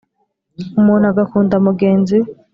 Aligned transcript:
umuntu 0.79 1.05
agakunda 1.11 1.55
mugenzi 1.65 2.15
we 2.23 2.27